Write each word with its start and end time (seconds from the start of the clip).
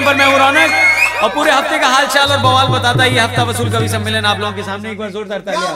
और 0.00 1.28
पूरे 1.30 1.50
हफ़्ते 1.52 1.78
का 1.78 1.86
हाल 1.88 2.06
चाल 2.06 2.30
और 2.32 2.38
बवाल 2.38 2.66
बताता 2.68 3.02
है, 3.02 3.12
ये 3.14 3.20
हफ़्ता 3.20 3.42
वसूल 3.44 3.70
कवि 3.70 3.88
सम्मेलन 3.88 4.24
आप 4.26 4.38
लोगों 4.40 4.52
के 4.52 4.62
सामने 4.62 4.90
एक 4.90 4.98
बार 4.98 5.10
जोरदार 5.10 5.40
तालियाँ। 5.40 5.72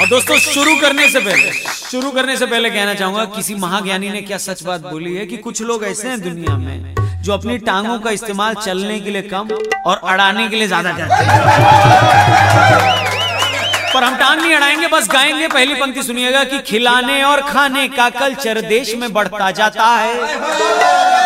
और 0.00 0.08
दोस्तों, 0.08 0.38
शुरू 0.38 0.76
करने 0.80 1.08
से 1.08 1.20
पहले, 1.20 1.50
शुरू 1.90 2.10
करने 2.10 2.36
से 2.36 2.46
पहले 2.46 2.70
कहना 2.70 2.94
चाहूँगा, 2.94 3.24
किसी 3.36 3.54
महाज्ञानी 3.56 4.10
ने 4.10 4.20
क्या 4.22 4.38
सच 4.38 4.62
बात 4.62 4.80
बोली 4.82 5.14
है 5.16 5.26
कि 5.26 5.36
कुछ 5.38 5.62
लोग 5.62 5.84
ऐसे 5.84 6.08
हैं 6.08 6.20
दुनिया 6.20 6.56
में 6.56 6.94
जो 7.22 7.32
अपनी 7.32 7.58
टांगों 7.60 7.98
का 7.98 8.10
इस्तेमाल 8.10 8.54
चलने 8.56 8.98
के 9.00 9.10
लिए 9.10 9.22
कम 9.24 9.48
और 9.86 10.00
अड़ाने 10.04 10.48
के 10.48 10.56
लिए 10.56 10.66
ज़्यादा 10.66 10.92
करते 10.92 11.14
हैं? 11.14 11.40
पर 13.94 14.04
हम 14.04 14.16
टांग 14.16 14.40
नहीं 14.40 14.54
अड़ाएँगे, 14.54 14.86
बस 14.88 15.08
गाएँगे। 15.12 15.48
पहली 15.48 15.74
पंक्ति 15.74 16.02
सुनिएगा 16.02 16.44
कि 16.44 16.58
खिलाने 16.66 17.22
और 17.22 17.40
खाने 17.42 17.86
का 17.88 18.08
कल्चर 18.10 18.60
देश 18.68 18.94
में 18.94 19.12
बढ़ता 19.12 19.50
जाता 19.50 19.86
है। 19.86 21.19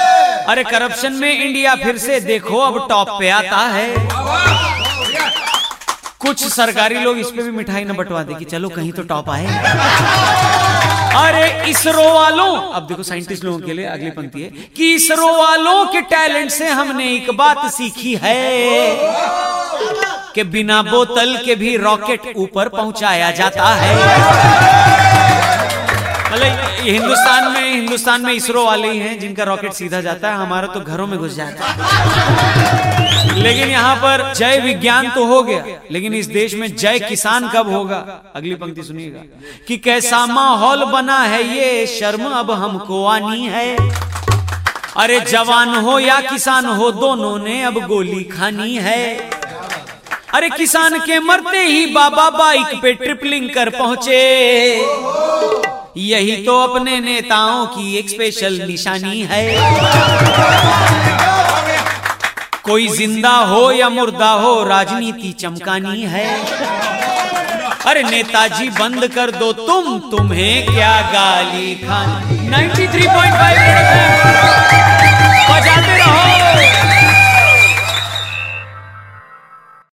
अरे 0.49 0.63
करप्शन 0.65 1.13
में 1.13 1.31
इंडिया 1.33 1.75
फिर 1.77 1.99
से 1.99 2.19
देखो 2.21 2.59
अब 2.61 2.87
टॉप 2.89 3.09
पे 3.21 3.29
आता 3.31 3.57
है। 3.69 3.89
कुछ 6.21 6.45
सरकारी 6.53 6.99
लोग 7.01 7.19
इस 7.19 7.27
पे 7.27 7.43
भी 7.43 7.51
मिठाई 7.51 7.85
न 7.85 7.97
बंटवा 7.97 8.23
दे 8.23 8.35
कि 8.35 8.45
चलो 8.45 8.69
कहीं 8.69 8.93
तो 8.93 9.03
टॉप 9.03 9.31
आए। 9.31 9.47
अरे 11.17 11.71
इसरो 11.71 12.09
वालों 12.15 12.57
अब 12.73 12.87
देखो 12.87 13.03
साइंटिस्ट 13.03 13.45
लोगों 13.45 13.59
के 13.59 13.73
लिए 13.73 13.87
अगली 13.87 14.11
पंक्ति 14.11 14.43
है 14.43 14.49
कि 14.77 14.95
इसरो 14.95 15.33
वालों 15.37 15.85
के 15.87 16.01
टैलेंट 16.13 16.51
से 16.51 16.69
हमने 16.71 17.13
एक 17.15 17.31
बात 17.37 17.67
सीखी 17.73 18.15
है 18.23 18.39
कि 20.35 20.45
बिना 20.55 20.83
बोतल 20.83 21.37
के 21.45 21.55
भी 21.55 21.77
रॉकेट 21.77 22.33
ऊपर 22.37 22.69
पहुँचाया 22.71 23.31
जाता 23.33 23.75
है। 23.75 25.24
मतलब 26.35 26.81
हिंदुस्तान 26.81 27.53
में 27.53 27.73
हिंदुस्तान 27.73 28.23
में 28.23 28.33
इसरो 28.33 28.65
वाले 28.67 28.91
ही 28.91 28.99
हैं 28.99 29.19
जिनका 29.21 29.45
रॉकेट 29.45 29.73
सीधा 29.73 30.01
जाता 30.01 30.29
है, 30.29 30.37
हमारा 30.37 30.67
तो 30.67 30.81
घरों 30.81 31.07
में 31.07 31.19
घुस 31.19 31.35
जाता 31.37 31.67
है। 31.67 33.43
लेकिन 33.43 33.69
यहाँ 33.69 33.95
पर 33.97 34.33
जय 34.35 34.59
विज्ञान 34.59 35.11
तो 35.11 35.25
हो 35.25 35.43
गया, 35.43 35.65
लेकिन 35.91 36.15
इस 36.15 36.27
देश 36.27 36.55
में 36.55 36.77
जय 36.77 36.99
किसान 36.99 37.49
कब 37.49 37.71
होगा? 37.71 37.97
अगली 38.37 38.55
पंक्ति 38.55 38.83
सुनिएगा। 38.83 39.21
कि 39.69 39.77
कैसा 39.77 40.27
माहौल 40.27 40.85
बना 40.85 41.19
है 41.19 41.43
ये, 41.57 41.87
शर्म 41.87 42.25
अब 42.31 42.51
हमको 42.51 43.05
आनी 43.07 43.47
है। 43.47 43.77
अरे 44.97 45.21
जवान 45.21 45.69
हो 45.69 45.99
या 45.99 46.21
किसान 46.21 46.67
हो, 46.67 46.91
दोनों 46.93 47.39
ने 47.39 47.63
अब 47.63 47.87
गोली 47.87 48.23
खानी 48.25 48.77
है। 48.77 49.31
अरे 50.35 50.49
किसान 50.51 50.99
के 50.99 51.19
मरते 51.19 51.59
ही 51.59 51.87
बाबा 51.87 52.31
बाइक 52.31 52.81
पे 52.83 52.93
ट्रिपलिंग 52.93 53.51
कर 53.51 53.71
पहुँचे। 53.71 54.23
यही 56.05 56.37
तो 56.45 56.55
अपने 56.63 56.99
नेताओं 57.01 57.67
की 57.67 57.97
एक 57.97 58.09
स्पेशल 58.11 58.61
निशानी 58.67 59.21
है। 59.31 59.43
कोई 62.65 62.89
ज़िंदा 62.89 63.37
हो 63.49 63.71
या 63.73 63.89
मुर्दा 63.91 64.31
हो 64.33 64.53
राजनीति 64.65 65.33
चमकानी 65.41 66.03
है। 66.07 66.27
अरे 67.87 68.03
नेताजी 68.03 68.69
बंद 68.73 69.07
कर 69.15 69.31
दो 69.31 69.53
तुम 69.55 69.99
तुम्हें 70.11 70.67
क्या 70.67 70.93
गाली 71.13 71.75
खानी। 71.77 72.37